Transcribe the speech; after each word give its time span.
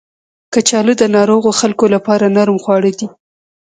کچالو 0.53 0.93
د 1.01 1.03
ناروغو 1.15 1.51
خلکو 1.59 1.85
لپاره 1.95 2.25
نرم 2.35 2.57
خواړه 2.63 2.91
دي 2.99 3.07